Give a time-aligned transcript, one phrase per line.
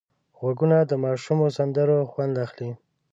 [0.37, 2.69] غوږونه د ماشومو سندرو خوند اخلي